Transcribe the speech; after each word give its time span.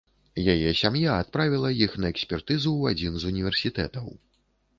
Яе 0.53 0.69
сям'я 0.79 1.17
адправіла 1.23 1.69
іх 1.87 1.91
на 2.07 2.11
экспертызу 2.15 2.67
ў 2.79 2.83
адзін 2.95 3.13
з 3.21 3.31
універсітэтаў. 3.35 4.11